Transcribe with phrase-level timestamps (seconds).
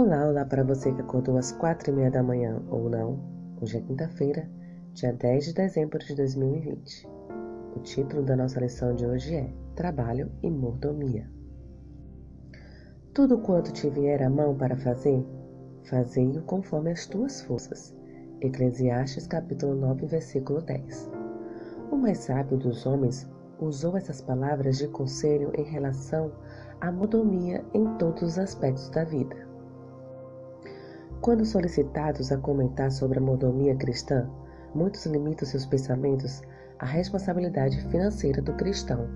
[0.00, 3.18] Olá, olá para você que acordou às quatro e meia da manhã ou não.
[3.60, 4.48] Hoje é quinta-feira,
[4.94, 7.08] dia 10 de dezembro de 2020.
[7.74, 11.28] O título da nossa lição de hoje é Trabalho e Mordomia.
[13.12, 15.26] Tudo quanto te vier à mão para fazer,
[15.82, 17.92] fazei-o conforme as tuas forças.
[18.40, 21.10] Eclesiastes capítulo 9, versículo 10.
[21.90, 26.30] O mais sábio dos homens usou essas palavras de conselho em relação
[26.80, 29.47] à modomia em todos os aspectos da vida.
[31.20, 34.30] Quando solicitados a comentar sobre a mordomia cristã,
[34.72, 36.40] muitos limitam seus pensamentos
[36.78, 39.08] à responsabilidade financeira do cristão.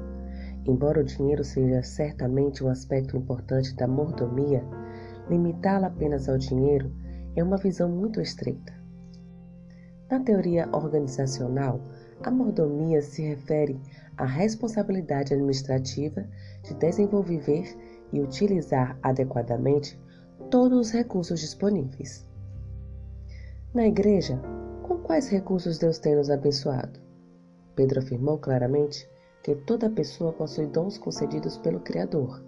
[0.66, 4.65] Embora o dinheiro seja certamente um aspecto importante da mordomia,
[5.30, 6.93] limitá-la apenas ao dinheiro
[7.37, 8.74] é uma visão muito estreita.
[10.10, 11.80] Na teoria organizacional,
[12.21, 13.80] a mordomia se refere
[14.16, 16.29] à responsabilidade administrativa
[16.65, 17.65] de desenvolver
[18.12, 19.98] e utilizar adequadamente
[20.51, 22.26] todos os recursos disponíveis.
[23.74, 24.40] Na igreja,
[24.82, 27.01] com quais recursos Deus tem nos abençoado?
[27.74, 29.09] Pedro afirmou claramente
[29.43, 32.43] que toda pessoa possui dons concedidos pelo Criador,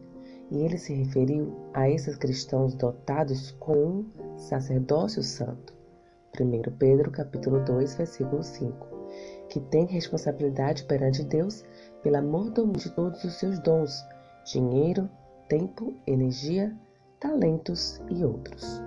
[0.51, 5.75] e ele se referiu a esses cristãos dotados com um sacerdócio santo.
[6.39, 8.87] 1 Pedro capítulo 2, versículo 5,
[9.49, 11.65] que tem responsabilidade perante Deus
[12.03, 14.05] pela mordomia de todos os seus dons,
[14.45, 15.09] dinheiro,
[15.49, 16.77] tempo, energia,
[17.25, 18.83] talentos e outros.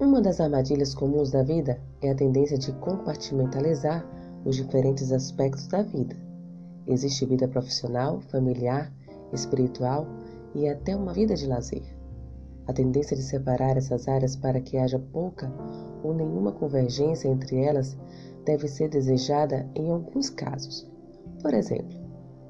[0.00, 4.04] Uma das armadilhas comuns da vida é a tendência de compartimentalizar
[4.44, 6.16] os diferentes aspectos da vida.
[6.84, 8.92] Existe vida profissional, familiar,
[9.32, 10.08] espiritual
[10.56, 11.84] e até uma vida de lazer.
[12.66, 15.48] A tendência de separar essas áreas para que haja pouca
[16.02, 17.96] ou nenhuma convergência entre elas
[18.44, 20.90] deve ser desejada em alguns casos.
[21.40, 22.05] Por exemplo,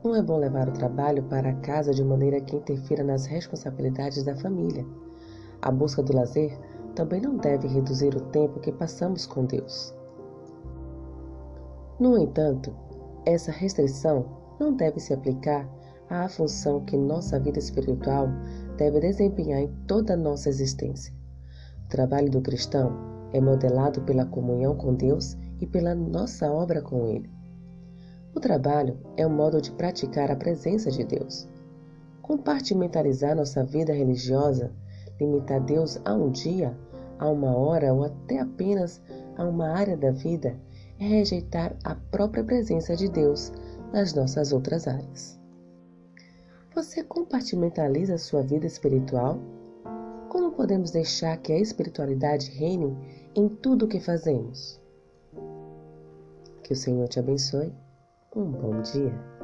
[0.07, 4.37] não é bom levar o trabalho para casa de maneira que interfira nas responsabilidades da
[4.37, 4.87] família.
[5.61, 6.57] A busca do lazer
[6.95, 9.93] também não deve reduzir o tempo que passamos com Deus.
[11.99, 12.73] No entanto,
[13.25, 14.27] essa restrição
[14.61, 15.69] não deve se aplicar
[16.09, 18.29] à função que nossa vida espiritual
[18.77, 21.13] deve desempenhar em toda a nossa existência.
[21.85, 22.93] O trabalho do cristão
[23.33, 27.36] é modelado pela comunhão com Deus e pela nossa obra com Ele.
[28.37, 31.49] O trabalho é um modo de praticar a presença de Deus.
[32.21, 34.71] Compartimentalizar nossa vida religiosa,
[35.19, 36.77] limitar Deus a um dia,
[37.19, 39.01] a uma hora ou até apenas
[39.39, 40.55] a uma área da vida
[41.01, 43.51] é rejeitar a própria presença de Deus
[43.91, 45.41] nas nossas outras áreas.
[46.75, 49.39] Você compartimentaliza a sua vida espiritual?
[50.29, 52.95] Como podemos deixar que a espiritualidade reine
[53.35, 54.79] em tudo o que fazemos?
[56.63, 57.73] Que o Senhor te abençoe
[58.37, 59.36] um bom dia.